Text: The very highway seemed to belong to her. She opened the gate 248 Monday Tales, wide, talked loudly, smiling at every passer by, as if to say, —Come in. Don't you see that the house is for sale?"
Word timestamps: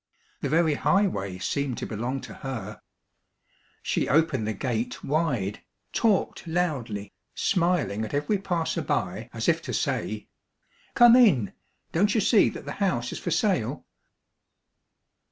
The 0.39 0.49
very 0.49 0.73
highway 0.73 1.37
seemed 1.37 1.77
to 1.77 1.85
belong 1.85 2.21
to 2.21 2.33
her. 2.33 2.81
She 3.83 4.09
opened 4.09 4.47
the 4.47 4.53
gate 4.53 4.89
248 4.93 5.03
Monday 5.03 5.43
Tales, 5.53 5.53
wide, 5.53 5.63
talked 5.93 6.47
loudly, 6.47 7.13
smiling 7.35 8.03
at 8.03 8.15
every 8.15 8.39
passer 8.39 8.81
by, 8.81 9.29
as 9.31 9.47
if 9.47 9.61
to 9.61 9.75
say, 9.75 10.27
—Come 10.95 11.15
in. 11.15 11.53
Don't 11.91 12.15
you 12.15 12.21
see 12.21 12.49
that 12.49 12.65
the 12.65 12.71
house 12.81 13.11
is 13.11 13.19
for 13.19 13.29
sale?" 13.29 13.85